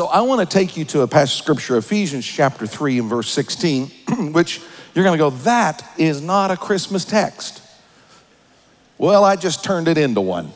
[0.00, 3.10] So I want to take you to a passage of scripture, Ephesians chapter 3 and
[3.10, 3.88] verse 16,
[4.32, 4.58] which
[4.94, 7.60] you're going to go, that is not a Christmas text.
[8.96, 10.52] Well, I just turned it into one.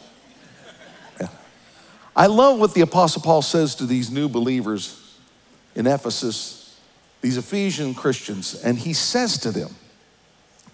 [2.17, 5.19] I love what the Apostle Paul says to these new believers
[5.75, 6.81] in Ephesus,
[7.21, 9.75] these Ephesian Christians, and he says to them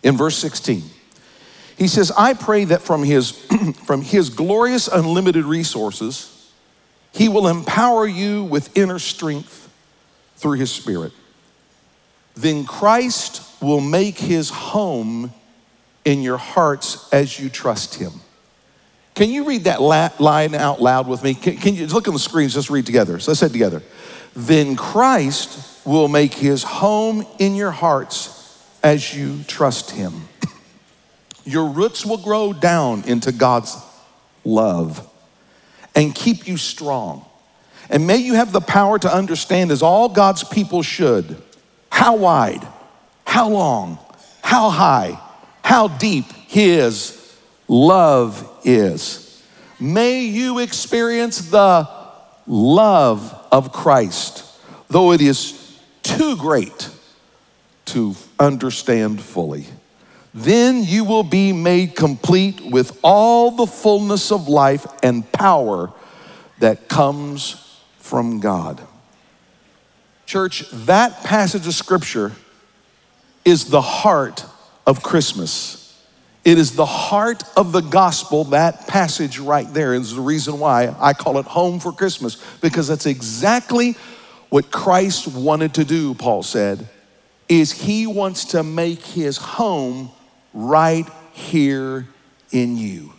[0.04, 0.84] in verse 16,
[1.76, 3.32] he says, I pray that from his,
[3.84, 6.39] from his glorious unlimited resources,
[7.12, 9.68] he will empower you with inner strength
[10.36, 11.12] through his spirit.
[12.34, 15.32] Then Christ will make his home
[16.04, 18.12] in your hearts as you trust him.
[19.14, 21.34] Can you read that line out loud with me?
[21.34, 22.54] Can, can you look on the screens?
[22.54, 23.18] Just read together.
[23.18, 23.82] So let's say it together.
[24.34, 30.28] Then Christ will make his home in your hearts as you trust him.
[31.44, 33.76] Your roots will grow down into God's
[34.44, 35.09] love
[35.94, 37.24] and keep you strong.
[37.88, 41.40] And may you have the power to understand, as all God's people should,
[41.90, 42.66] how wide,
[43.26, 43.98] how long,
[44.42, 45.20] how high,
[45.62, 49.42] how deep His love is.
[49.80, 51.88] May you experience the
[52.46, 54.44] love of Christ,
[54.88, 56.90] though it is too great
[57.86, 59.66] to understand fully.
[60.32, 65.92] Then you will be made complete with all the fullness of life and power
[66.60, 68.80] that comes from God.
[70.26, 72.32] Church, that passage of scripture
[73.44, 74.44] is the heart
[74.86, 75.78] of Christmas.
[76.44, 80.94] It is the heart of the gospel, that passage right there is the reason why
[80.98, 83.96] I call it home for Christmas, because that's exactly
[84.48, 86.88] what Christ wanted to do, Paul said,
[87.48, 90.10] is he wants to make his home
[90.52, 92.06] right here
[92.50, 93.12] in you.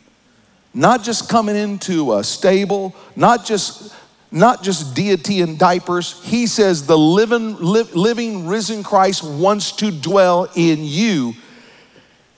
[0.74, 3.94] Not just coming into a stable, not just
[4.32, 6.24] not just deity in diapers.
[6.24, 11.34] He says the living, li- living, risen Christ wants to dwell in you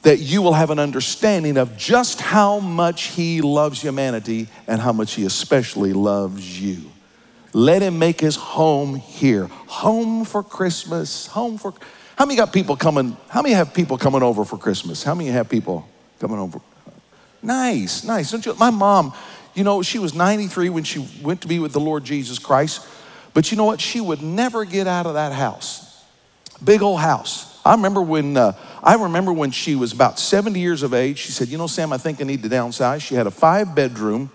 [0.01, 4.91] that you will have an understanding of just how much He loves humanity and how
[4.91, 6.91] much He especially loves you.
[7.53, 9.45] Let Him make His home here.
[9.67, 11.27] Home for Christmas.
[11.27, 11.73] Home for.
[12.23, 13.17] How many got people coming?
[13.27, 15.03] How many have people coming over for Christmas?
[15.03, 15.85] How many have people
[16.21, 16.61] coming over?
[17.41, 18.31] Nice, nice.
[18.31, 18.55] Don't you?
[18.55, 19.13] My mom,
[19.53, 22.87] you know, she was 93 when she went to be with the Lord Jesus Christ.
[23.33, 23.81] But you know what?
[23.81, 26.01] She would never get out of that house.
[26.63, 27.59] Big old house.
[27.65, 31.17] I remember when uh, I remember when she was about 70 years of age.
[31.17, 33.75] She said, "You know, Sam, I think I need to downsize." She had a five
[33.75, 34.31] bedroom,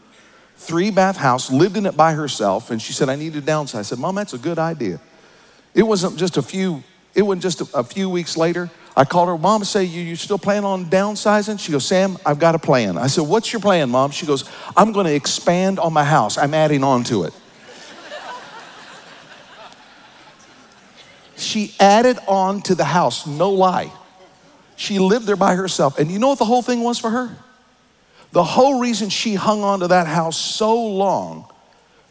[0.57, 3.79] three bath house, lived in it by herself, and she said, "I need to downsize."
[3.79, 5.01] I said, "Mom, that's a good idea."
[5.73, 6.85] It wasn't just a few.
[7.19, 8.71] It wasn't just a, a few weeks later.
[8.97, 11.59] I called her, Mom, say, you, you still plan on downsizing?
[11.59, 12.97] She goes, Sam, I've got a plan.
[12.97, 14.13] I said, What's your plan, Mom?
[14.13, 16.39] She goes, I'm going to expand on my house.
[16.39, 17.35] I'm adding on to it.
[21.35, 23.91] She added on to the house, no lie.
[24.77, 25.99] She lived there by herself.
[25.99, 27.37] And you know what the whole thing was for her?
[28.31, 31.51] The whole reason she hung on to that house so long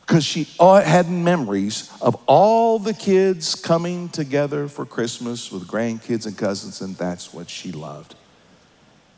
[0.08, 6.38] because she had memories of all the kids coming together for Christmas with grandkids and
[6.38, 8.16] cousins, and that's what she loved.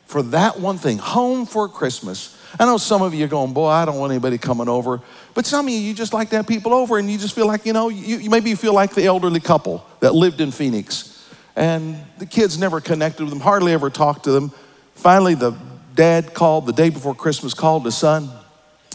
[0.06, 2.36] For that one thing, home for Christmas.
[2.58, 5.00] I know some of you are going, boy, I don't want anybody coming over.
[5.34, 7.46] But some of you, you just like to have people over and you just feel
[7.46, 10.50] like, you know, you, you maybe you feel like the elderly couple that lived in
[10.50, 11.24] Phoenix.
[11.54, 14.50] And the kids never connected with them, hardly ever talked to them.
[14.96, 15.52] Finally, the
[15.94, 18.28] dad called the day before Christmas, called his son.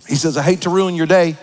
[0.09, 1.38] He says, I hate to ruin your day.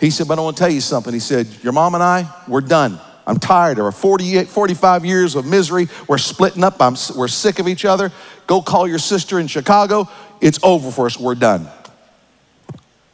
[0.00, 1.12] He said, but I want to tell you something.
[1.12, 3.00] He said, Your mom and I, we're done.
[3.26, 5.88] I'm tired of our 48, 45 years of misery.
[6.06, 6.76] We're splitting up.
[6.80, 8.12] I'm, we're sick of each other.
[8.46, 10.08] Go call your sister in Chicago.
[10.40, 11.18] It's over for us.
[11.18, 11.68] We're done.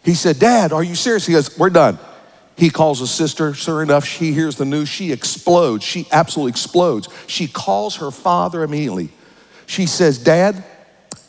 [0.04, 1.26] He said, Dad, are you serious?
[1.26, 1.98] He goes, We're done.
[2.56, 3.54] He calls his sister.
[3.54, 4.88] Sure enough, she hears the news.
[4.88, 5.84] She explodes.
[5.84, 7.08] She absolutely explodes.
[7.26, 9.10] She calls her father immediately.
[9.66, 10.62] She says, Dad,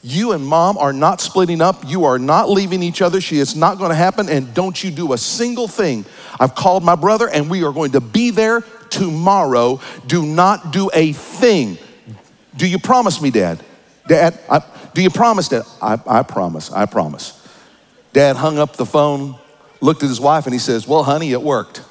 [0.03, 1.87] you and mom are not splitting up.
[1.87, 3.21] You are not leaving each other.
[3.21, 4.29] She is not going to happen.
[4.29, 6.05] And don't you do a single thing.
[6.39, 9.79] I've called my brother and we are going to be there tomorrow.
[10.07, 11.77] Do not do a thing.
[12.57, 13.63] Do you promise me, Dad?
[14.07, 15.63] Dad, I, do you promise, Dad?
[15.81, 16.71] I, I promise.
[16.71, 17.37] I promise.
[18.11, 19.35] Dad hung up the phone,
[19.79, 21.81] looked at his wife, and he says, Well, honey, it worked.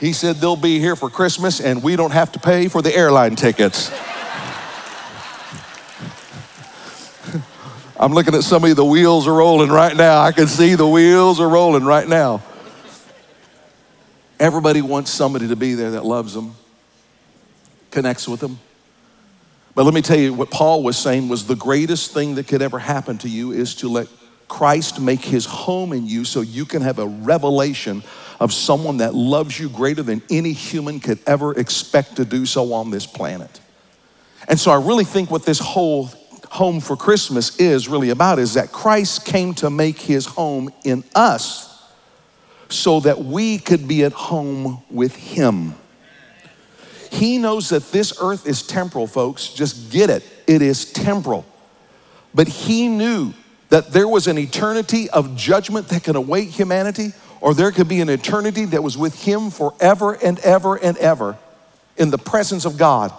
[0.00, 2.96] He said they'll be here for Christmas and we don't have to pay for the
[2.96, 3.90] airline tickets.
[8.00, 10.22] I'm looking at somebody, the wheels are rolling right now.
[10.22, 12.42] I can see the wheels are rolling right now.
[14.38, 16.54] Everybody wants somebody to be there that loves them,
[17.90, 18.58] connects with them.
[19.74, 22.62] But let me tell you what Paul was saying was the greatest thing that could
[22.62, 24.08] ever happen to you is to let
[24.50, 28.02] Christ make his home in you so you can have a revelation
[28.40, 32.72] of someone that loves you greater than any human could ever expect to do so
[32.72, 33.60] on this planet.
[34.48, 36.10] And so I really think what this whole
[36.50, 41.04] home for Christmas is really about is that Christ came to make his home in
[41.14, 41.88] us
[42.68, 45.74] so that we could be at home with him.
[47.12, 49.48] He knows that this earth is temporal, folks.
[49.48, 50.24] Just get it.
[50.48, 51.46] It is temporal.
[52.34, 53.32] But he knew
[53.70, 58.00] that there was an eternity of judgment that can await humanity or there could be
[58.00, 61.38] an eternity that was with him forever and ever and ever
[61.96, 63.12] in the presence of God.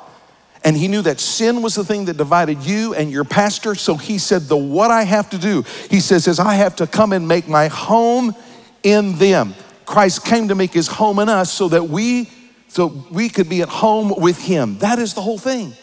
[0.64, 3.74] And he knew that sin was the thing that divided you and your pastor.
[3.74, 6.88] So he said, The what I have to do, he says, is I have to
[6.88, 8.36] come and make my home
[8.84, 9.56] in them.
[9.86, 12.30] Christ came to make his home in us so that we
[12.68, 14.78] so we could be at home with him.
[14.78, 15.74] That is the whole thing.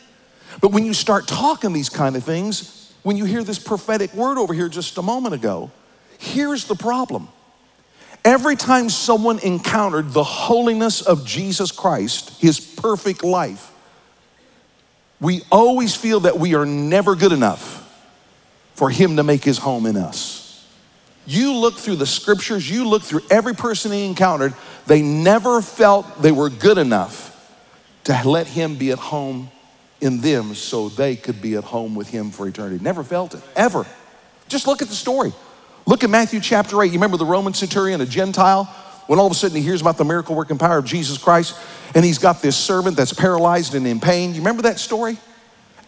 [0.63, 4.39] But when you start talking these kind of things, when you hear this prophetic word
[4.39, 5.71] over here just a moment ago,
[6.19, 7.29] here's the problem.
[8.25, 13.73] Every time someone encountered the holiness of Jesus Christ, his perfect life,
[15.21, 17.85] we always feel that we are never good enough
[18.75, 20.67] for him to make his home in us.
[21.27, 24.55] You look through the scriptures, you look through every person he encountered,
[24.87, 27.35] they never felt they were good enough
[28.05, 29.51] to let him be at home
[30.01, 32.83] in them so they could be at home with him for eternity.
[32.83, 33.87] Never felt it, ever.
[34.49, 35.33] Just look at the story.
[35.87, 36.87] Look at Matthew chapter 8.
[36.87, 38.65] You remember the Roman centurion, a Gentile?
[39.07, 41.59] When all of a sudden he hears about the miracle working power of Jesus Christ,
[41.95, 44.31] and he's got this servant that's paralyzed and in pain.
[44.35, 45.17] You remember that story?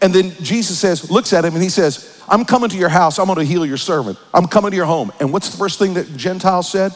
[0.01, 3.19] And then Jesus says, looks at him and he says, I'm coming to your house.
[3.19, 4.17] I'm going to heal your servant.
[4.33, 5.11] I'm coming to your home.
[5.19, 6.95] And what's the first thing that Gentile said?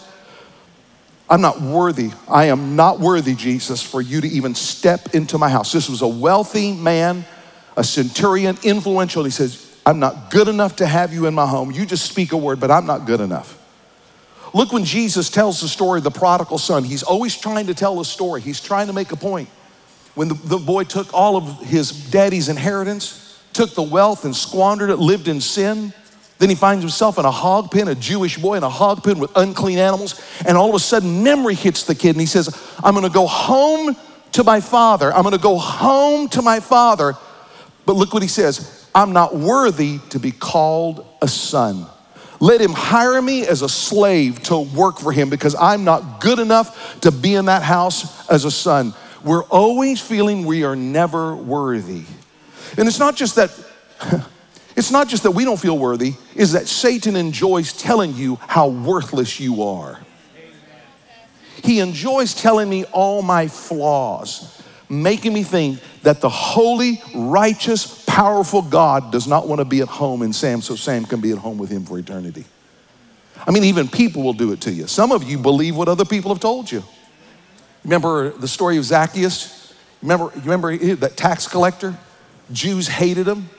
[1.29, 2.11] I'm not worthy.
[2.29, 5.71] I am not worthy, Jesus, for you to even step into my house.
[5.71, 7.25] This was a wealthy man,
[7.75, 9.23] a centurion, influential.
[9.23, 11.71] He says, I'm not good enough to have you in my home.
[11.71, 13.61] You just speak a word, but I'm not good enough.
[14.53, 16.83] Look when Jesus tells the story of the prodigal son.
[16.83, 19.49] He's always trying to tell a story, he's trying to make a point.
[20.13, 24.89] When the, the boy took all of his daddy's inheritance, took the wealth and squandered
[24.89, 25.93] it, lived in sin,
[26.37, 29.19] then he finds himself in a hog pen, a Jewish boy in a hog pen
[29.19, 30.21] with unclean animals.
[30.45, 32.49] And all of a sudden, memory hits the kid, and he says,
[32.83, 33.95] I'm gonna go home
[34.33, 35.13] to my father.
[35.13, 37.13] I'm gonna go home to my father.
[37.85, 41.85] But look what he says I'm not worthy to be called a son.
[42.41, 46.39] Let him hire me as a slave to work for him because I'm not good
[46.39, 48.93] enough to be in that house as a son.
[49.23, 52.03] We're always feeling we are never worthy.
[52.77, 53.51] And it's not just that
[54.75, 58.67] it's not just that we don't feel worthy, is that Satan enjoys telling you how
[58.67, 59.99] worthless you are.
[61.63, 68.61] He enjoys telling me all my flaws, making me think that the holy, righteous, powerful
[68.61, 71.37] God does not want to be at home in Sam so Sam can be at
[71.37, 72.45] home with him for eternity.
[73.47, 74.87] I mean, even people will do it to you.
[74.87, 76.83] Some of you believe what other people have told you.
[77.83, 79.73] Remember the story of Zacchaeus?
[80.01, 81.95] Remember, remember that tax collector?
[82.51, 83.49] Jews hated him.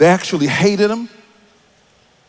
[0.00, 1.10] They actually hated him.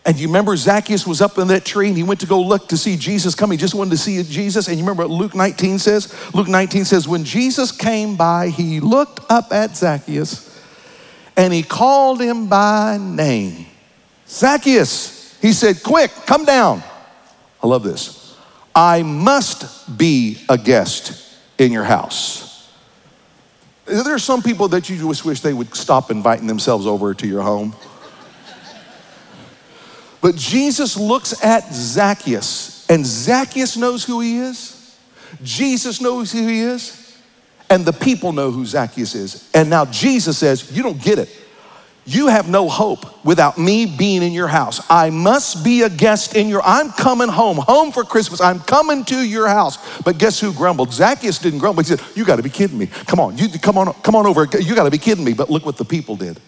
[0.06, 2.68] And you remember Zacchaeus was up in that tree and he went to go look
[2.68, 3.50] to see Jesus come.
[3.50, 4.68] He just wanted to see Jesus.
[4.68, 6.14] And you remember what Luke 19 says?
[6.34, 10.62] Luke 19 says, When Jesus came by, he looked up at Zacchaeus
[11.38, 13.68] and he called him by name.
[14.28, 16.84] Zacchaeus, he said, Quick, come down.
[17.64, 18.38] I love this.
[18.76, 22.51] I must be a guest in your house.
[23.86, 27.28] There are some people that you just wish they would stop inviting themselves over to
[27.28, 27.76] your home.
[30.22, 34.78] But Jesus looks at Zacchaeus, and Zacchaeus knows who he is.
[35.42, 37.02] Jesus knows who he is
[37.72, 39.50] and the people know who Zacchaeus is.
[39.54, 41.30] And now Jesus says, You don't get it.
[42.04, 44.82] You have no hope without me being in your house.
[44.90, 48.42] I must be a guest in your I'm coming home, home for Christmas.
[48.42, 49.78] I'm coming to your house.
[50.02, 50.92] But guess who grumbled?
[50.92, 51.84] Zacchaeus didn't grumble.
[51.84, 52.88] He said, "You got to be kidding me.
[52.88, 53.38] Come on.
[53.38, 54.46] You come on come on over.
[54.60, 56.40] You got to be kidding me." But look what the people did.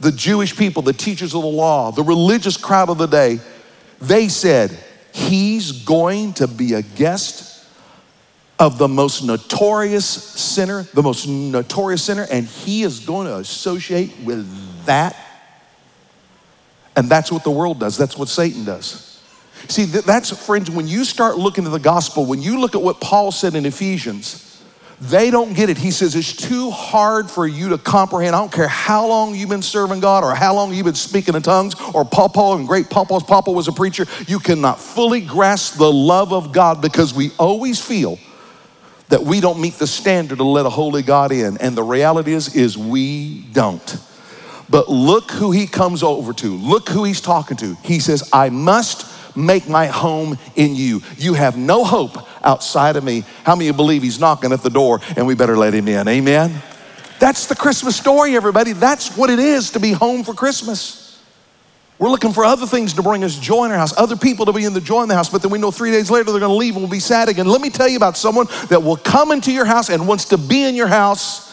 [0.00, 3.38] The Jewish people, the teachers of the law, the religious crowd of the day,
[4.00, 4.76] they said,
[5.12, 7.64] "He's going to be a guest
[8.58, 14.12] of the most notorious sinner, the most notorious sinner, and he is going to associate
[14.24, 14.44] with
[14.88, 15.16] that.
[16.96, 19.04] And that's what the world does, that's what Satan does.
[19.68, 23.00] See, that's, friends, when you start looking at the gospel, when you look at what
[23.00, 24.44] Paul said in Ephesians,
[25.00, 25.78] they don't get it.
[25.78, 28.34] He says it's too hard for you to comprehend.
[28.34, 31.34] I don't care how long you've been serving God or how long you've been speaking
[31.34, 34.06] in tongues or Papa and great Papa's Papa was a preacher.
[34.26, 38.18] You cannot fully grasp the love of God because we always feel
[39.08, 41.58] that we don't meet the standard to let a holy God in.
[41.58, 43.98] And the reality is, is we don't.
[44.70, 46.48] But look who he comes over to.
[46.48, 47.74] Look who he's talking to.
[47.82, 51.02] He says, I must make my home in you.
[51.16, 53.24] You have no hope outside of me.
[53.44, 56.06] How many believe he's knocking at the door and we better let him in?
[56.08, 56.62] Amen.
[57.18, 58.72] That's the Christmas story, everybody.
[58.72, 61.04] That's what it is to be home for Christmas.
[61.98, 64.52] We're looking for other things to bring us joy in our house, other people to
[64.52, 66.38] be in the joy in the house, but then we know three days later they're
[66.38, 67.46] going to leave and we'll be sad again.
[67.46, 70.38] Let me tell you about someone that will come into your house and wants to
[70.38, 71.47] be in your house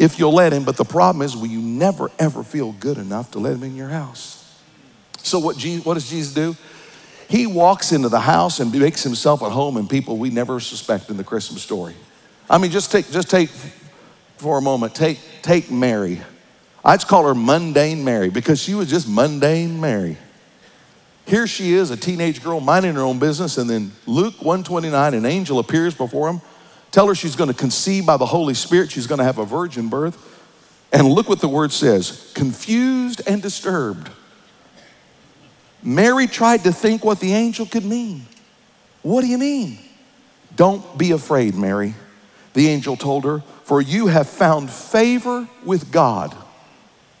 [0.00, 0.64] if you'll let him.
[0.64, 3.76] But the problem is, will you never ever feel good enough to let him in
[3.76, 4.38] your house?
[5.18, 6.56] So what, Jesus, what does Jesus do?
[7.28, 11.10] He walks into the house and makes himself at home in people we never suspect
[11.10, 11.94] in the Christmas story.
[12.48, 13.50] I mean, just take, just take
[14.38, 16.20] for a moment, take, take Mary.
[16.84, 20.16] I'd call her mundane Mary because she was just mundane Mary.
[21.26, 25.26] Here she is, a teenage girl minding her own business, and then Luke 129, an
[25.26, 26.40] angel appears before him.
[26.90, 29.44] Tell her she's going to conceive by the Holy Spirit, she's going to have a
[29.44, 30.26] virgin birth.
[30.92, 34.10] And look what the word says confused and disturbed.
[35.82, 38.26] Mary tried to think what the angel could mean.
[39.02, 39.78] What do you mean?
[40.56, 41.94] Don't be afraid, Mary.
[42.54, 46.36] The angel told her, for you have found favor with God.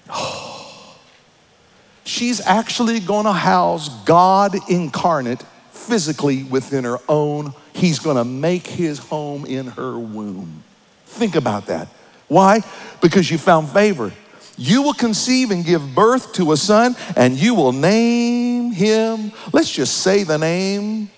[0.08, 0.46] Oh,
[2.04, 5.44] She's actually going to house God incarnate
[5.80, 7.54] physically within her own.
[7.72, 10.62] He's going to make his home in her womb.
[11.06, 11.88] Think about that.
[12.28, 12.62] Why?
[13.00, 14.12] Because you found favor.
[14.56, 19.32] You will conceive and give birth to a son, and you will name him.
[19.52, 21.10] Let's just say the name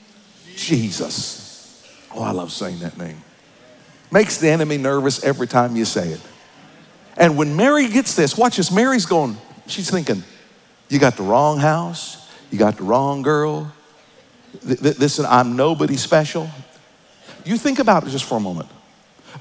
[0.55, 1.85] Jesus.
[2.15, 3.21] Oh, I love saying that name.
[4.11, 6.21] Makes the enemy nervous every time you say it.
[7.17, 8.71] And when Mary gets this, watch this.
[8.71, 10.23] Mary's going, she's thinking,
[10.89, 13.73] you got the wrong house, you got the wrong girl.
[14.63, 16.51] Listen, I'm nobody special.
[17.45, 18.69] You think about it just for a moment.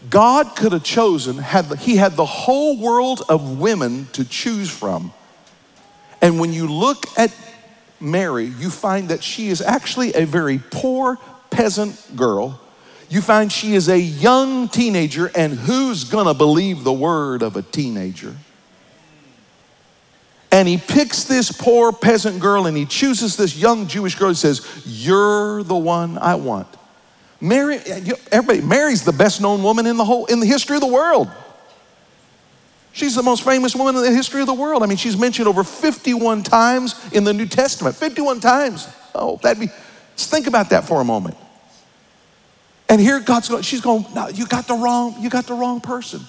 [0.10, 5.14] God could have chosen, had he had the whole world of women to choose from.
[6.22, 7.34] And when you look at
[8.00, 11.18] Mary, you find that she is actually a very poor
[11.50, 12.60] peasant girl
[13.12, 17.62] you find she is a young teenager, and who's gonna believe the word of a
[17.62, 18.38] teenager?
[20.52, 24.38] And he picks this poor peasant girl and he chooses this young Jewish girl and
[24.38, 26.68] says, You're the one I want.
[27.40, 27.78] Mary,
[28.32, 31.30] everybody, Mary's the best known woman in the whole in the history of the world.
[32.94, 34.84] She's the most famous woman in the history of the world.
[34.84, 37.96] I mean, she's mentioned over 51 times in the New Testament.
[37.96, 38.88] 51 times.
[39.16, 39.70] Oh, that'd be,
[40.18, 41.38] think about that for a moment.
[42.90, 45.80] And here God's going, she's going, no, you got the wrong, you got the wrong
[45.80, 46.20] person.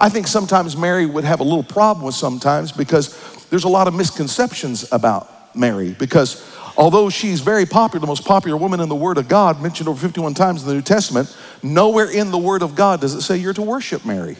[0.00, 3.86] I think sometimes Mary would have a little problem with sometimes because there's a lot
[3.86, 6.42] of misconceptions about Mary because
[6.74, 10.00] although she's very popular, the most popular woman in the Word of God, mentioned over
[10.00, 13.36] 51 times in the New Testament, nowhere in the Word of God does it say
[13.36, 14.38] you're to worship Mary.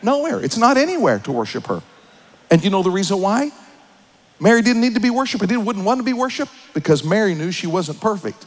[0.00, 0.40] Nowhere.
[0.40, 1.82] It's not anywhere to worship her.
[2.48, 3.50] And you know the reason why?
[4.38, 5.40] Mary didn't need to be worshiped.
[5.40, 8.46] Didn't, wouldn't want to be worshiped because Mary knew she wasn't perfect.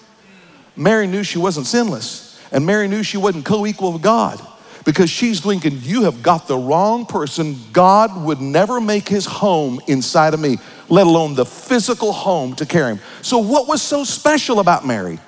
[0.77, 2.39] Mary knew she wasn't sinless.
[2.53, 4.39] And Mary knew she wasn't co equal with God
[4.83, 7.57] because she's thinking, You have got the wrong person.
[7.71, 10.57] God would never make his home inside of me,
[10.89, 12.99] let alone the physical home to carry him.
[13.21, 15.19] So, what was so special about Mary?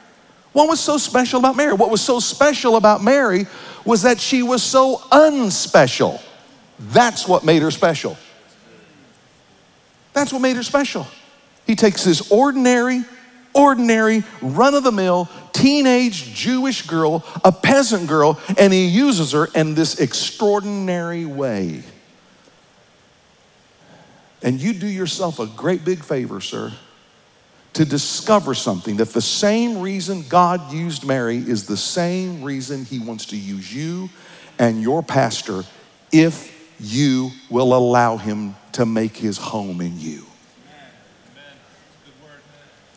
[0.54, 1.74] What was so special about Mary?
[1.74, 3.48] What was so special about Mary
[3.86, 6.22] was that she was so unspecial.
[6.80, 8.18] That's what made her special.
[10.14, 11.08] That's what made her special.
[11.66, 13.04] He takes this ordinary,
[13.54, 19.46] ordinary, run of the mill, teenage Jewish girl, a peasant girl, and he uses her
[19.56, 21.84] in this extraordinary way.
[24.42, 26.74] And you do yourself a great big favor, sir,
[27.74, 33.00] to discover something that the same reason God used Mary is the same reason he
[33.00, 34.10] wants to use you
[34.60, 35.64] and your pastor
[36.12, 40.26] if you will allow him to make his home in you.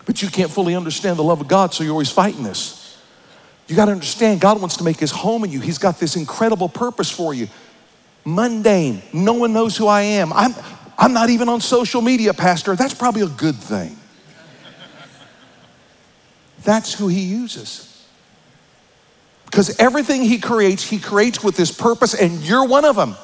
[0.06, 2.96] But you can't fully understand the love of God, so you're always fighting this.
[3.66, 5.60] You got to understand, God wants to make his home in you.
[5.60, 7.48] He's got this incredible purpose for you.
[8.24, 10.32] Mundane, no one knows who I am.
[10.32, 10.54] I'm,
[10.96, 12.76] I'm not even on social media, Pastor.
[12.76, 13.96] That's probably a good thing.
[16.62, 18.04] That's who he uses.
[19.44, 23.16] Because everything he creates, he creates with this purpose, and you're one of them.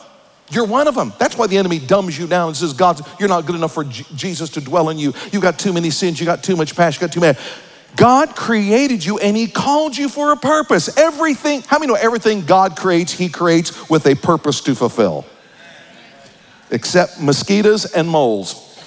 [0.53, 1.13] You're one of them.
[1.19, 3.85] That's why the enemy dumbs you down and says, God, you're not good enough for
[3.85, 5.15] J- Jesus to dwell in you.
[5.33, 6.21] You got too many sins.
[6.21, 7.01] You got too much past.
[7.01, 7.39] You got too many.
[7.97, 10.97] God created you and He called you for a purpose.
[10.99, 15.25] Everything, how many know everything God creates, He creates with a purpose to fulfill?
[16.71, 18.79] Except mosquitoes and moles.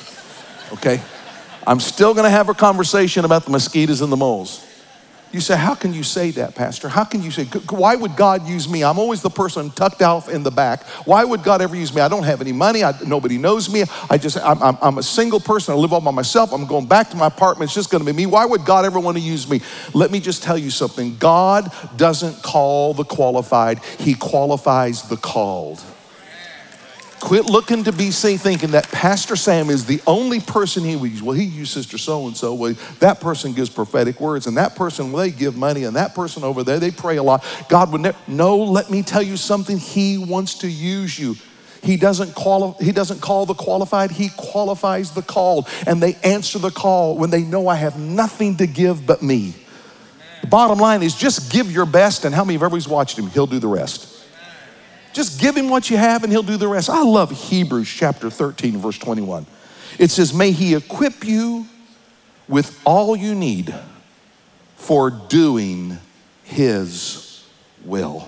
[0.74, 1.02] Okay?
[1.66, 4.64] I'm still gonna have a conversation about the mosquitoes and the moles.
[5.36, 6.88] You say, How can you say that, Pastor?
[6.88, 8.86] How can you say, Why would God use me?
[8.86, 10.84] I'm always the person tucked out in the back.
[11.04, 12.00] Why would God ever use me?
[12.00, 12.86] I don't have any money.
[12.86, 13.84] I, nobody knows me.
[14.10, 15.74] I just, I'm, I'm, I'm a single person.
[15.74, 16.54] I live all by myself.
[16.54, 17.68] I'm going back to my apartment.
[17.68, 18.26] It's just going to be me.
[18.28, 19.60] Why would God ever want to use me?
[19.94, 25.84] Let me just tell you something God doesn't call the qualified, He qualifies the called.
[27.26, 31.10] Quit looking to be seen thinking that Pastor Sam is the only person he would
[31.10, 31.24] use.
[31.24, 32.54] Well, he used Sister so and so.
[32.54, 36.14] Well, that person gives prophetic words, and that person, well, they give money, and that
[36.14, 37.44] person over there, they pray a lot.
[37.68, 38.16] God would never.
[38.28, 39.80] No, let me tell you something.
[39.80, 41.36] He wants to use you.
[41.82, 45.68] He doesn't, quali- he doesn't call the qualified, he qualifies the called.
[45.88, 49.56] And they answer the call when they know I have nothing to give but me.
[50.42, 53.32] The bottom line is just give your best, and how many of everybody's watched him?
[53.32, 54.15] He'll do the rest.
[55.16, 56.90] Just give him what you have and he'll do the rest.
[56.90, 59.46] I love Hebrews chapter 13, verse 21.
[59.98, 61.68] It says, May he equip you
[62.50, 63.74] with all you need
[64.76, 65.98] for doing
[66.44, 67.48] his
[67.86, 68.28] will.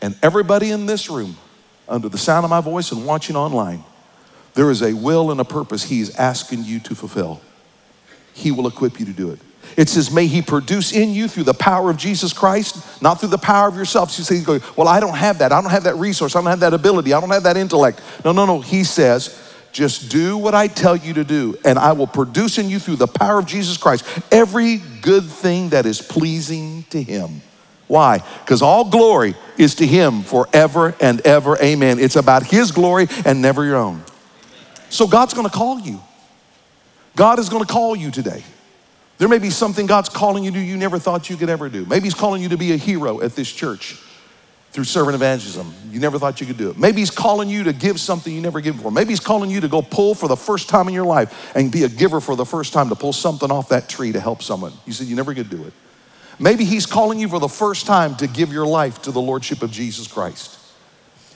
[0.00, 1.36] And everybody in this room,
[1.88, 3.82] under the sound of my voice and watching online,
[4.54, 7.40] there is a will and a purpose he's asking you to fulfill.
[8.34, 9.40] He will equip you to do it.
[9.76, 13.30] It says, May He produce in you through the power of Jesus Christ, not through
[13.30, 14.10] the power of yourself.
[14.10, 15.52] So you say, Well, I don't have that.
[15.52, 16.36] I don't have that resource.
[16.36, 17.12] I don't have that ability.
[17.12, 18.00] I don't have that intellect.
[18.24, 18.60] No, no, no.
[18.60, 19.38] He says,
[19.72, 22.96] Just do what I tell you to do, and I will produce in you through
[22.96, 27.42] the power of Jesus Christ every good thing that is pleasing to Him.
[27.88, 28.22] Why?
[28.44, 31.56] Because all glory is to Him forever and ever.
[31.62, 31.98] Amen.
[31.98, 34.02] It's about His glory and never your own.
[34.88, 36.00] So God's going to call you.
[37.16, 38.42] God is going to call you today.
[39.22, 41.86] There may be something God's calling you to you never thought you could ever do.
[41.86, 43.96] Maybe He's calling you to be a hero at this church
[44.72, 45.72] through servant evangelism.
[45.92, 46.76] You never thought you could do it.
[46.76, 48.90] Maybe He's calling you to give something you never given before.
[48.90, 51.70] Maybe He's calling you to go pull for the first time in your life and
[51.70, 54.42] be a giver for the first time to pull something off that tree to help
[54.42, 54.72] someone.
[54.86, 55.72] You said you never could do it.
[56.40, 59.62] Maybe He's calling you for the first time to give your life to the Lordship
[59.62, 60.58] of Jesus Christ.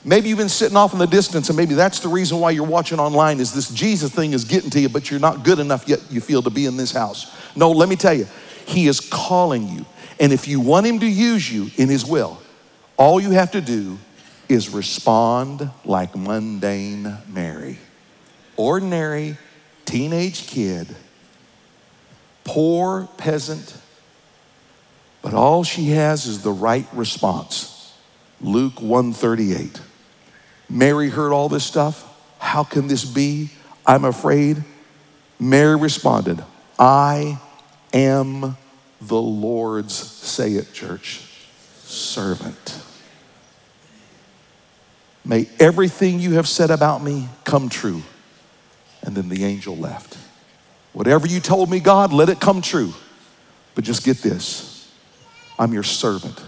[0.03, 2.65] Maybe you've been sitting off in the distance, and maybe that's the reason why you're
[2.65, 5.87] watching online is this Jesus thing is getting to you, but you're not good enough
[5.87, 7.35] yet, you feel, to be in this house.
[7.55, 8.27] No, let me tell you,
[8.65, 9.85] He is calling you.
[10.19, 12.41] And if you want Him to use you in His will,
[12.95, 13.97] all you have to do
[14.49, 17.77] is respond like mundane Mary.
[18.55, 19.37] Ordinary
[19.85, 20.87] teenage kid,
[22.43, 23.77] poor peasant,
[25.21, 27.93] but all she has is the right response.
[28.39, 29.81] Luke 138.
[30.69, 32.03] Mary heard all this stuff.
[32.39, 33.49] How can this be?
[33.85, 34.63] I'm afraid.
[35.39, 36.43] Mary responded,
[36.77, 37.39] I
[37.93, 38.57] am
[39.01, 41.21] the Lord's, say it, church,
[41.83, 42.81] servant.
[45.23, 48.01] May everything you have said about me come true.
[49.03, 50.17] And then the angel left.
[50.93, 52.93] Whatever you told me, God, let it come true.
[53.75, 54.91] But just get this
[55.59, 56.43] I'm your servant.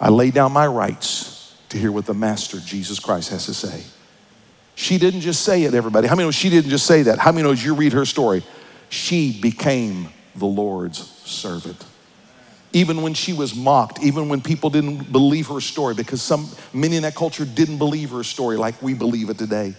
[0.00, 1.31] I lay down my rights
[1.72, 3.82] to hear what the Master, Jesus Christ, has to say.
[4.74, 6.06] She didn't just say it, everybody.
[6.06, 7.18] How many know she didn't just say that?
[7.18, 8.42] How many know you read her story?
[8.90, 11.82] She became the Lord's servant.
[12.74, 16.96] Even when she was mocked, even when people didn't believe her story, because some many
[16.96, 19.74] in that culture didn't believe her story like we believe it today.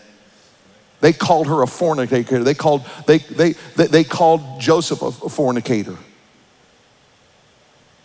[1.01, 2.43] They called her a fornicator.
[2.43, 5.97] They called, they, they, they, they called Joseph a fornicator.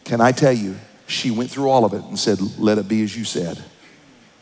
[0.04, 3.02] Can I tell you, she went through all of it and said, Let it be
[3.02, 3.62] as you said.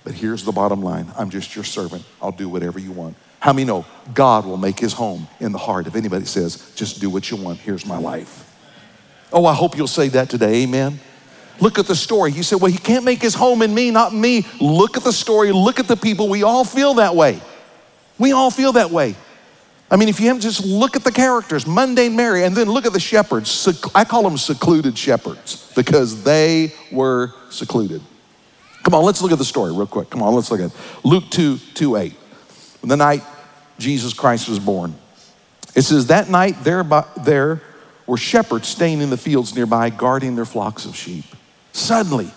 [0.07, 2.05] But here's the bottom line I'm just your servant.
[2.23, 3.17] I'll do whatever you want.
[3.41, 7.01] How many know God will make his home in the heart if anybody says, just
[7.01, 8.45] do what you want, here's my life?
[9.33, 11.01] Oh, I hope you'll say that today, amen.
[11.61, 12.31] Look at the story.
[12.31, 14.47] He said, Well, he can't make his home in me, not me.
[14.61, 16.29] Look at the story, look at the people.
[16.29, 17.41] We all feel that way.
[18.17, 19.17] We all feel that way.
[19.91, 22.87] I mean, if you have just look at the characters, mundane Mary, and then look
[22.87, 23.69] at the shepherds.
[23.93, 28.03] I call them secluded shepherds because they were secluded.
[28.87, 30.11] Come on, let's look at the story real quick.
[30.11, 30.77] Come on, let's look at it.
[31.03, 32.15] Luke 2 2 8.
[32.85, 33.25] The night
[33.79, 34.95] Jesus Christ was born.
[35.75, 37.61] It says, That night there, by, there
[38.07, 41.25] were shepherds staying in the fields nearby, guarding their flocks of sheep.
[41.73, 42.31] Suddenly,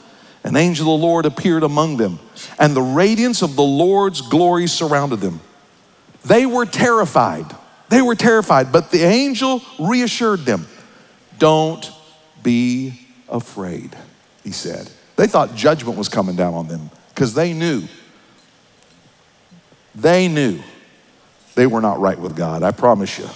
[0.43, 2.17] an angel of the Lord appeared among them,
[2.57, 5.41] and the radiance of the Lord's glory surrounded them.
[6.25, 7.45] They were terrified.
[7.89, 10.65] They were terrified, but the angel reassured them.
[11.37, 11.91] Don't
[12.41, 13.95] be afraid,
[14.43, 14.89] he said.
[15.19, 17.83] They thought judgment was coming down on them because they knew.
[19.93, 20.61] They knew
[21.55, 23.27] they were not right with God, I promise you.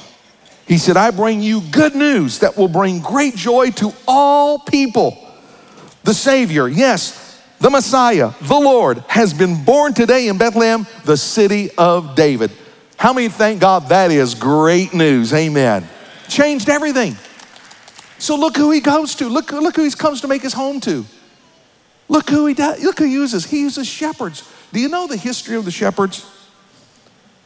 [0.65, 5.17] He said, I bring you good news that will bring great joy to all people.
[6.06, 11.69] The Savior, yes, the Messiah, the Lord, has been born today in Bethlehem, the city
[11.78, 12.52] of David.
[12.96, 15.34] How many thank God that is great news?
[15.34, 15.86] Amen.
[16.30, 17.17] Changed everything.
[18.19, 19.28] So look who he goes to.
[19.28, 21.06] Look, look who he comes to make his home to.
[22.08, 22.84] Look who he does.
[22.84, 23.46] Look who he uses.
[23.46, 24.50] He uses shepherds.
[24.72, 26.30] Do you know the history of the shepherds?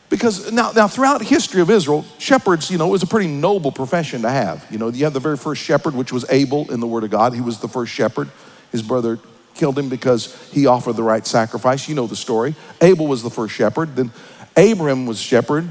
[0.09, 3.27] Because now, now throughout the history of Israel, shepherds, you know, it was a pretty
[3.27, 4.65] noble profession to have.
[4.71, 7.09] You know, you have the very first shepherd, which was Abel in the Word of
[7.09, 7.33] God.
[7.33, 8.29] He was the first shepherd.
[8.71, 9.19] His brother
[9.53, 11.89] killed him because he offered the right sacrifice.
[11.89, 12.55] You know the story.
[12.79, 13.95] Abel was the first shepherd.
[13.95, 14.11] Then
[14.55, 15.67] Abraham was shepherd.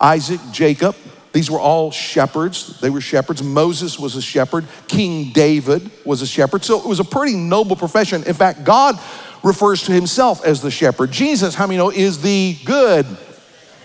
[0.00, 0.96] Isaac, Jacob,
[1.36, 2.80] these were all shepherds.
[2.80, 3.42] They were shepherds.
[3.42, 4.64] Moses was a shepherd.
[4.88, 6.64] King David was a shepherd.
[6.64, 8.24] So it was a pretty noble profession.
[8.24, 8.98] In fact, God
[9.42, 11.10] refers to himself as the shepherd.
[11.10, 13.04] Jesus, how many know, is the good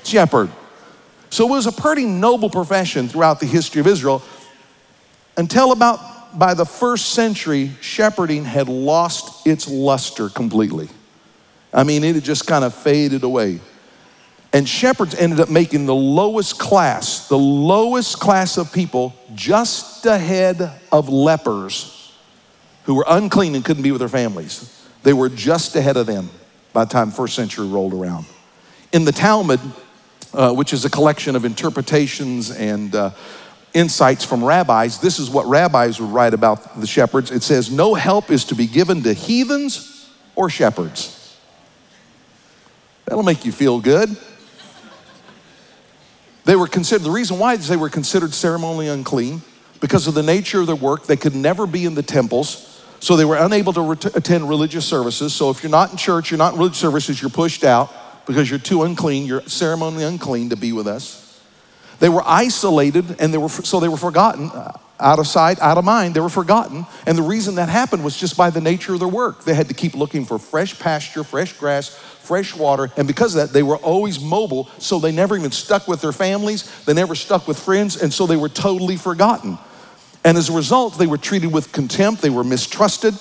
[0.06, 0.50] shepherd.
[1.30, 4.24] So it was a pretty noble profession throughout the history of Israel
[5.36, 10.88] until about by the first century, shepherding had lost its luster completely.
[11.74, 13.60] I mean, it had just kind of faded away.
[14.54, 20.72] And shepherds ended up making the lowest class, the lowest class of people, just ahead
[20.92, 22.14] of lepers
[22.84, 24.86] who were unclean and couldn't be with their families.
[25.04, 26.30] They were just ahead of them
[26.74, 28.26] by the time first century rolled around.
[28.92, 29.60] In the Talmud,
[30.34, 33.12] uh, which is a collection of interpretations and uh,
[33.74, 35.00] insights from rabbis.
[35.00, 37.32] This is what rabbis would write about the shepherds.
[37.32, 41.38] It says, No help is to be given to heathens or shepherds.
[43.06, 44.16] That'll make you feel good.
[46.52, 49.42] They were considered, the reason why is they were considered ceremonially unclean
[49.80, 51.06] because of the nature of their work.
[51.06, 54.84] They could never be in the temples, so they were unable to ret- attend religious
[54.84, 55.34] services.
[55.34, 57.90] So if you're not in church, you're not in religious services, you're pushed out
[58.26, 61.40] because you're too unclean, you're ceremonially unclean to be with us.
[62.02, 64.52] They were isolated and they were so they were forgotten,
[65.02, 66.16] out of sight, out of mind.
[66.16, 69.08] They were forgotten, and the reason that happened was just by the nature of their
[69.08, 69.44] work.
[69.44, 73.42] They had to keep looking for fresh pasture, fresh grass, fresh water, and because of
[73.42, 74.70] that, they were always mobile.
[74.78, 76.64] So they never even stuck with their families.
[76.86, 79.58] They never stuck with friends, and so they were totally forgotten.
[80.24, 82.22] And as a result, they were treated with contempt.
[82.22, 83.16] They were mistrusted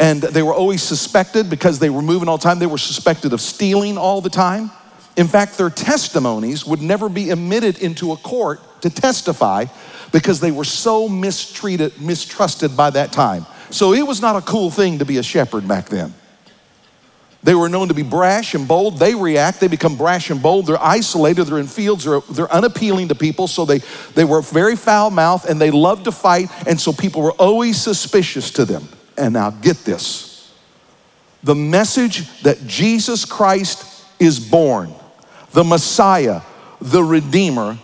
[0.00, 2.58] and they were always suspected because they were moving all the time.
[2.58, 4.70] They were suspected of stealing all the time.
[5.16, 9.66] In fact, their testimonies would never be admitted into a court to testify
[10.12, 13.46] because they were so mistreated, mistrusted by that time.
[13.70, 16.14] So it was not a cool thing to be a shepherd back then.
[17.42, 18.98] They were known to be brash and bold.
[18.98, 20.66] They react, they become brash and bold.
[20.66, 23.48] They're isolated, they're in fields, they're, they're unappealing to people.
[23.48, 23.78] So they,
[24.14, 26.50] they were very foul mouthed and they loved to fight.
[26.66, 28.88] And so people were always suspicious to them.
[29.16, 30.30] And now get this
[31.42, 34.94] the message that Jesus Christ is born,
[35.52, 36.42] the Messiah,
[36.80, 37.78] the Redeemer,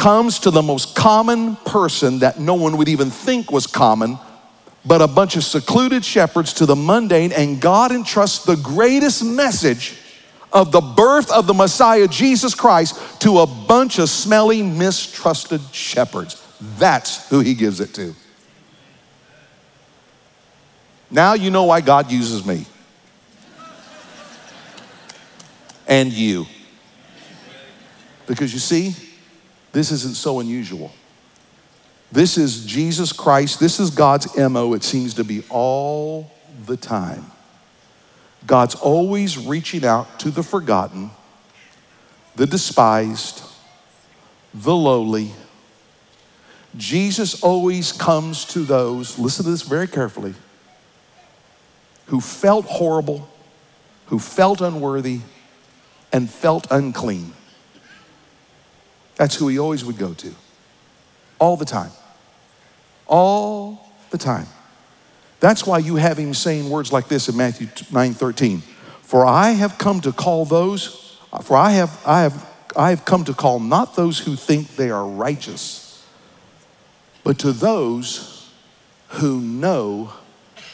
[0.00, 4.18] comes to the most common person that no one would even think was common,
[4.82, 9.98] but a bunch of secluded shepherds to the mundane, and God entrusts the greatest message
[10.54, 16.42] of the birth of the Messiah, Jesus Christ, to a bunch of smelly, mistrusted shepherds.
[16.78, 18.14] That's who he gives it to.
[21.10, 22.64] Now you know why God uses me
[25.86, 26.46] and you.
[28.26, 28.94] Because you see,
[29.72, 30.92] this isn't so unusual.
[32.12, 33.60] This is Jesus Christ.
[33.60, 36.32] This is God's MO, it seems to be all
[36.66, 37.26] the time.
[38.46, 41.10] God's always reaching out to the forgotten,
[42.36, 43.42] the despised,
[44.54, 45.32] the lowly.
[46.76, 50.34] Jesus always comes to those, listen to this very carefully
[52.06, 53.28] who felt horrible,
[54.06, 55.20] who felt unworthy,
[56.12, 57.32] and felt unclean.
[59.20, 60.34] That's who he always would go to.
[61.38, 61.90] All the time.
[63.06, 64.46] All the time.
[65.40, 68.62] That's why you have him saying words like this in Matthew 9 13.
[69.02, 73.04] For I have come to call those, uh, for I have, I have, I have
[73.04, 76.02] come to call not those who think they are righteous,
[77.22, 78.50] but to those
[79.08, 80.14] who know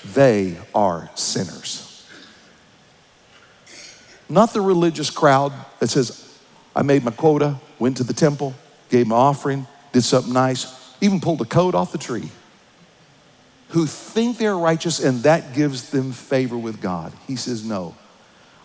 [0.05, 2.09] they are sinners.
[4.29, 6.39] Not the religious crowd that says,
[6.77, 8.55] I made my quota, went to the temple,
[8.89, 12.31] gave an offering, did something nice, even pulled a coat off the tree,
[13.71, 17.12] who think they're righteous and that gives them favor with God.
[17.27, 17.95] He says, No.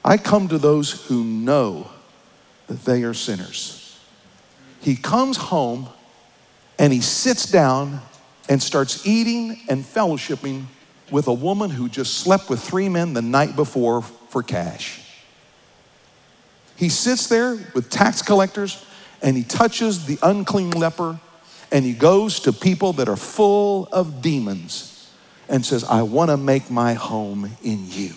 [0.04, 1.90] I come to those who know
[2.68, 4.00] that they are sinners.
[4.80, 5.90] He comes home
[6.80, 8.02] and he sits down
[8.50, 10.66] and starts eating and fellowshipping
[11.12, 15.02] with a woman who just slept with three men the night before for cash.
[16.78, 18.84] He sits there with tax collectors
[19.22, 21.20] and he touches the unclean leper
[21.72, 25.10] and he goes to people that are full of demons
[25.48, 28.14] and says, I want to make my home in you.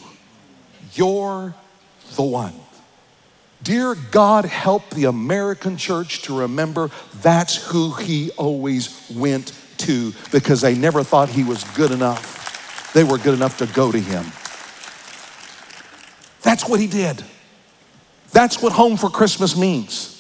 [0.95, 1.55] You're
[2.17, 2.55] the one.
[3.63, 6.91] Dear God, help the American church to remember
[7.23, 12.93] that's who he always went to because they never thought he was good enough.
[12.93, 14.25] They were good enough to go to him.
[16.43, 17.25] That's what he did.
[18.33, 20.14] That's what home for Christmas means.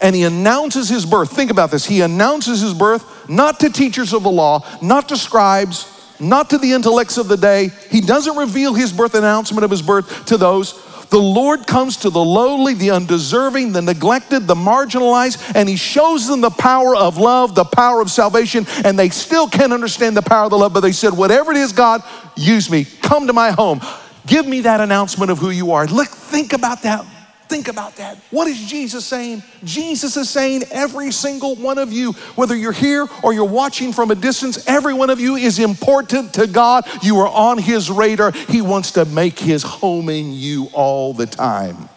[0.00, 1.30] And he announces his birth.
[1.30, 1.84] Think about this.
[1.84, 6.58] He announces his birth not to teachers of the law, not to scribes, not to
[6.58, 7.70] the intellects of the day.
[7.90, 10.84] He doesn't reveal his birth announcement of his birth to those.
[11.10, 16.26] The Lord comes to the lowly, the undeserving, the neglected, the marginalized, and He shows
[16.26, 20.22] them the power of love, the power of salvation, and they still can't understand the
[20.22, 22.02] power of the love, but they said, Whatever it is, God,
[22.36, 22.84] use me.
[22.84, 23.80] Come to my home.
[24.26, 25.86] Give me that announcement of who you are.
[25.86, 27.06] Look, think about that
[27.48, 28.18] Think about that.
[28.30, 29.42] What is Jesus saying?
[29.64, 34.10] Jesus is saying, every single one of you, whether you're here or you're watching from
[34.10, 36.84] a distance, every one of you is important to God.
[37.02, 38.32] You are on His radar.
[38.32, 41.88] He wants to make His home in you all the time.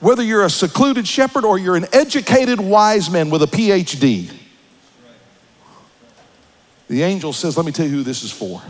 [0.00, 4.30] Whether you're a secluded shepherd or you're an educated wise man with a PhD,
[6.88, 8.62] the angel says, Let me tell you who this is for.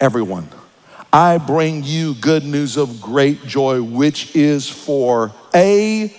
[0.00, 0.48] Everyone.
[1.12, 6.14] I bring you good news of great joy, which is for A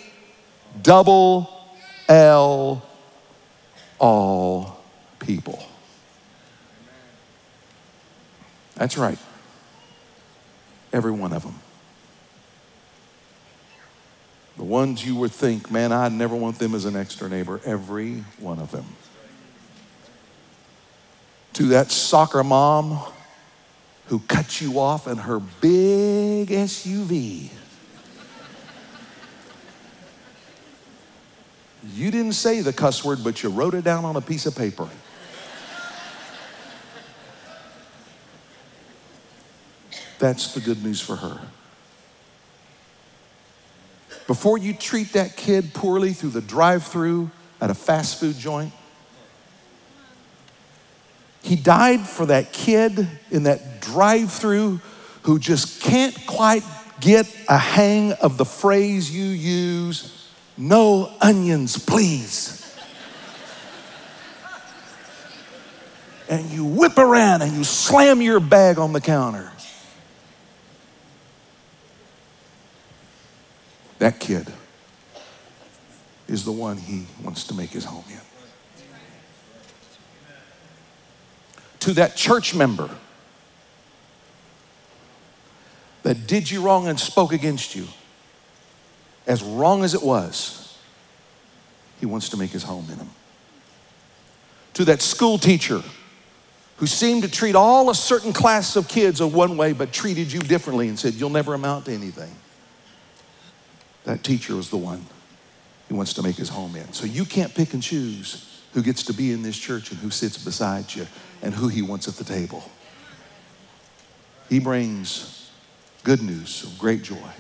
[0.82, 1.50] double
[2.08, 2.86] L
[3.98, 4.84] all
[5.20, 5.66] people.
[8.76, 9.18] That's right.
[10.92, 11.60] Every one of them.
[14.58, 17.60] The ones you would think, man, I'd never want them as an extra neighbor.
[17.66, 18.86] Every one of them.
[21.54, 23.00] To that soccer mom
[24.08, 27.50] who cut you off in her big SUV.
[31.94, 34.56] You didn't say the cuss word, but you wrote it down on a piece of
[34.56, 34.88] paper.
[40.20, 41.42] That's the good news for her.
[44.28, 48.72] Before you treat that kid poorly through the drive through at a fast food joint,
[51.54, 54.82] he died for that kid in that drive through
[55.22, 56.64] who just can't quite
[57.00, 62.76] get a hang of the phrase you use no onions, please.
[66.28, 69.52] and you whip around and you slam your bag on the counter.
[74.00, 74.52] That kid
[76.28, 78.33] is the one he wants to make his home in.
[81.84, 82.90] To that church member
[86.04, 87.86] that did you wrong and spoke against you,
[89.28, 90.78] as wrong as it was,
[92.00, 93.10] he wants to make his home in him.
[94.76, 95.84] To that school teacher
[96.78, 100.32] who seemed to treat all a certain class of kids a one way but treated
[100.32, 102.34] you differently and said, You'll never amount to anything.
[104.06, 105.06] That teacher was the one
[105.90, 106.94] he wants to make his home in.
[106.94, 110.10] So you can't pick and choose who gets to be in this church and who
[110.10, 111.08] sits beside you
[111.42, 112.64] and who he wants at the table.
[114.50, 115.52] He brings
[116.04, 117.32] good news of great joy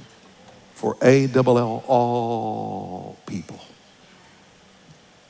[0.74, 3.60] for A double L all people.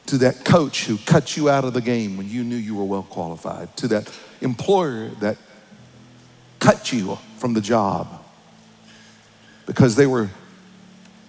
[0.07, 2.83] To that coach who cut you out of the game when you knew you were
[2.83, 3.75] well qualified.
[3.77, 4.11] To that
[4.41, 5.37] employer that
[6.59, 8.23] cut you from the job
[9.65, 10.29] because they were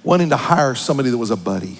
[0.02, 1.78] wanting to hire somebody that was a buddy.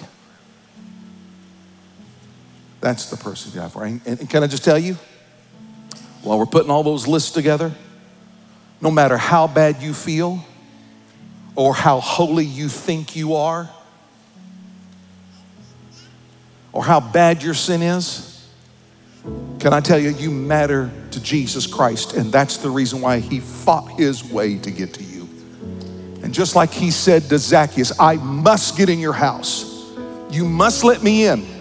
[2.85, 3.83] That's the person you have for.
[3.83, 4.95] And, and can I just tell you,
[6.21, 7.71] while we're putting all those lists together,
[8.79, 10.45] no matter how bad you feel
[11.55, 13.67] or how holy you think you are,
[16.73, 18.47] or how bad your sin is,
[19.57, 23.39] can I tell you, you matter to Jesus Christ, and that's the reason why he
[23.39, 25.27] fought his way to get to you.
[26.21, 29.91] And just like he said to Zacchaeus, I must get in your house,
[30.29, 31.54] you must let me in.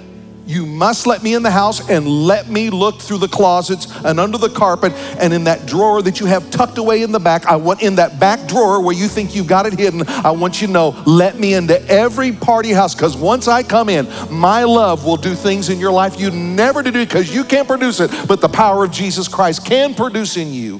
[0.46, 4.20] You must let me in the house and let me look through the closets and
[4.20, 7.46] under the carpet and in that drawer that you have tucked away in the back.
[7.46, 10.06] I want in that back drawer where you think you've got it hidden.
[10.06, 13.88] I want you to know, let me into every party house because once I come
[13.88, 17.66] in, my love will do things in your life you never do because you can't
[17.66, 20.78] produce it, but the power of Jesus Christ can produce in you.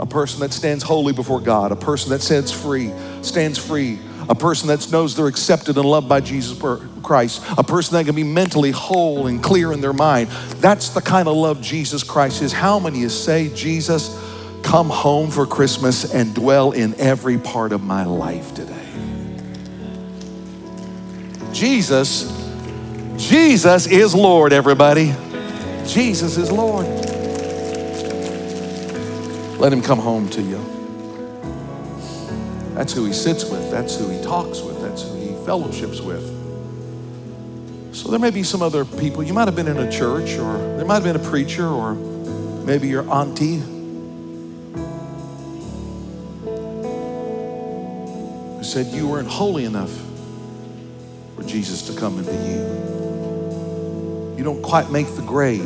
[0.00, 4.34] A person that stands holy before God, a person that stands free, stands free a
[4.34, 6.58] person that knows they're accepted and loved by Jesus
[7.02, 10.28] Christ, a person that can be mentally whole and clear in their mind.
[10.60, 12.52] That's the kind of love Jesus Christ is.
[12.52, 14.18] How many is say, Jesus,
[14.62, 18.78] come home for Christmas and dwell in every part of my life today?
[21.52, 22.30] Jesus,
[23.16, 25.14] Jesus is Lord, everybody.
[25.86, 26.86] Jesus is Lord.
[29.58, 30.81] Let him come home to you.
[32.74, 33.70] That's who he sits with.
[33.70, 34.80] That's who he talks with.
[34.80, 36.24] That's who he fellowships with.
[37.94, 39.22] So there may be some other people.
[39.22, 41.94] You might have been in a church, or there might have been a preacher, or
[41.94, 43.60] maybe your auntie
[48.64, 49.92] said you weren't holy enough
[51.36, 52.82] for Jesus to come into you.
[54.38, 55.60] You don't quite make the grade.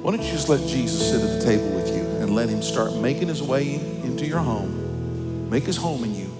[0.00, 2.62] Why don't you just let Jesus sit at the table with you and let him
[2.62, 3.78] start making his way
[4.20, 6.30] into your home, make his home in you,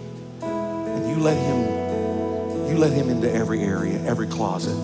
[0.42, 4.76] and you let him, you let him into every area, every closet.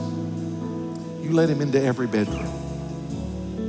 [1.23, 2.51] You let him into every bedroom.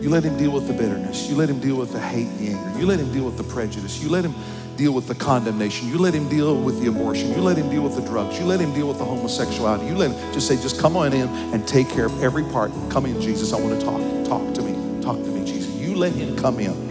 [0.01, 1.27] You let him deal with the bitterness.
[1.27, 2.79] You let him deal with the hate the anger.
[2.79, 4.01] You let him deal with the prejudice.
[4.01, 4.33] You let him
[4.77, 5.89] deal with the condemnation.
[5.89, 7.33] You let him deal with the abortion.
[7.33, 8.39] You let him deal with the drugs.
[8.39, 9.87] You let him deal with the homosexuality.
[9.87, 12.71] You let him just say, just come on in and take care of every part.
[12.89, 13.51] Come in, Jesus.
[13.51, 13.99] I want to talk.
[14.25, 15.03] Talk to me.
[15.03, 15.73] Talk to me, Jesus.
[15.75, 16.86] You let him come in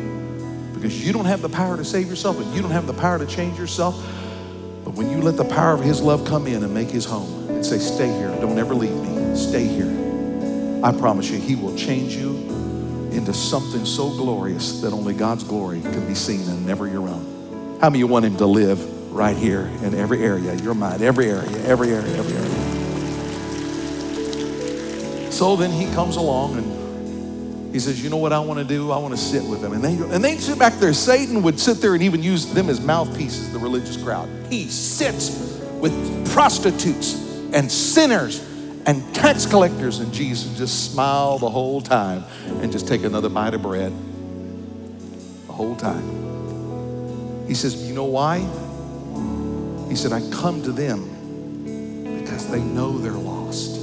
[0.87, 3.18] because you don't have the power to save yourself and you don't have the power
[3.18, 3.96] to change yourself.
[4.85, 7.49] But when you let the power of his love come in and make his home
[7.51, 9.90] and say, stay here, don't ever leave me, stay here,
[10.85, 12.37] I promise you, he will change you
[13.11, 17.79] into something so glorious that only God's glory can be seen and never your own.
[17.81, 21.29] How many you want him to live right here in every area, your mind, every
[21.29, 22.53] area, every area, every area?
[25.33, 26.86] So then he comes along and
[27.72, 28.90] he says, You know what I want to do?
[28.90, 29.72] I want to sit with them.
[29.72, 30.92] And they, and they sit back there.
[30.92, 34.29] Satan would sit there and even use them as mouthpieces, the religious crowd.
[34.50, 35.92] He sits with
[36.33, 37.14] prostitutes
[37.52, 38.40] and sinners
[38.87, 39.98] and tax collectors.
[39.98, 42.24] And Jesus just smile the whole time
[42.62, 43.92] and just take another bite of bread
[45.46, 47.46] the whole time.
[47.46, 48.38] He says, You know why?
[49.88, 53.76] He said, I come to them because they know they're lost.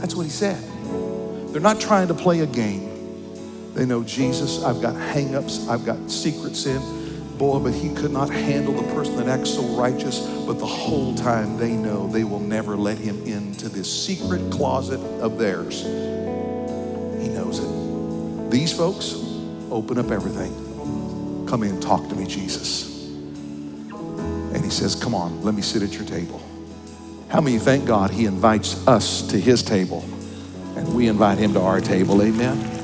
[0.00, 0.62] That's what he said.
[1.52, 2.88] They're not trying to play a game.
[3.74, 6.82] They know Jesus, I've got hangups, I've got secret sin.
[7.38, 10.20] Boy, but he could not handle the person that acts so righteous.
[10.46, 14.98] But the whole time they know they will never let him into this secret closet
[15.20, 15.82] of theirs.
[15.82, 18.50] He knows it.
[18.50, 19.14] These folks
[19.70, 21.46] open up everything.
[21.46, 23.08] Come in, talk to me, Jesus.
[23.92, 26.42] And he says, Come on, let me sit at your table.
[27.28, 30.02] How many thank God he invites us to his table
[30.78, 32.22] and we invite him to our table?
[32.22, 32.77] Amen.